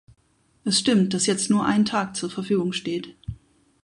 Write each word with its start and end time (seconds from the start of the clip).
Es 0.63 0.79
stimmt, 0.79 1.13
dass 1.13 1.27
jetzt 1.27 1.51
nur 1.51 1.63
ein 1.63 1.85
Tag 1.85 2.15
zur 2.15 2.31
Verfügung 2.31 2.73
steht. 2.73 3.15